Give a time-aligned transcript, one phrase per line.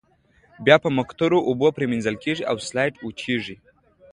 [0.65, 3.57] بیا په مقطرو اوبو پریمنځل کیږي او سلایډ وچیږي.